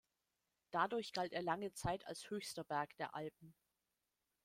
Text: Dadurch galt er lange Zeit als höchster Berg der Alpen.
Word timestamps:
Dadurch 0.71 1.13
galt 1.13 1.31
er 1.31 1.43
lange 1.43 1.73
Zeit 1.73 2.07
als 2.07 2.31
höchster 2.31 2.63
Berg 2.63 2.97
der 2.97 3.13
Alpen. 3.13 3.53